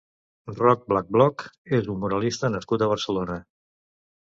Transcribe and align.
Roc 0.59 0.87
Blackblock 0.93 1.45
és 1.79 1.91
un 1.95 2.01
muralista 2.05 2.51
nascut 2.57 2.87
a 2.87 2.91
Barcelona. 2.95 3.39